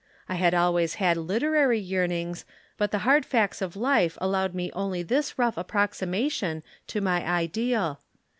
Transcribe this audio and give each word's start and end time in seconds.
I 0.27 0.33
had 0.33 0.55
always 0.55 0.95
had 0.95 1.15
literary 1.15 1.77
yearnings, 1.77 2.43
but 2.75 2.89
the 2.89 2.97
hard 3.05 3.23
facts 3.23 3.61
of 3.61 3.75
life 3.75 4.17
allowed 4.19 4.55
me 4.55 4.71
only 4.73 5.03
this 5.03 5.37
rough 5.37 5.57
approximation 5.59 6.63
to 6.87 7.01
my 7.01 7.23
ideal. 7.23 7.99